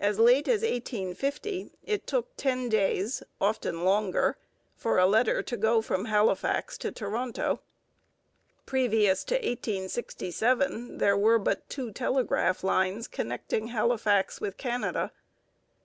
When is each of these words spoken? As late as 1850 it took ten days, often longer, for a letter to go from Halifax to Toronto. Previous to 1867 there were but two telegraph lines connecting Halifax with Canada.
As 0.00 0.18
late 0.18 0.48
as 0.48 0.62
1850 0.62 1.70
it 1.84 2.04
took 2.04 2.36
ten 2.36 2.68
days, 2.68 3.22
often 3.40 3.84
longer, 3.84 4.36
for 4.74 4.98
a 4.98 5.06
letter 5.06 5.42
to 5.44 5.56
go 5.56 5.80
from 5.80 6.06
Halifax 6.06 6.76
to 6.78 6.90
Toronto. 6.90 7.60
Previous 8.66 9.22
to 9.22 9.36
1867 9.36 10.98
there 10.98 11.16
were 11.16 11.38
but 11.38 11.68
two 11.68 11.92
telegraph 11.92 12.64
lines 12.64 13.06
connecting 13.06 13.68
Halifax 13.68 14.40
with 14.40 14.56
Canada. 14.56 15.12